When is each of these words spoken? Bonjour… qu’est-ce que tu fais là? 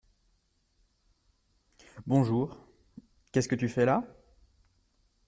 Bonjour… 2.07 2.57
qu’est-ce 3.31 3.47
que 3.47 3.53
tu 3.53 3.69
fais 3.69 3.85
là? 3.85 4.03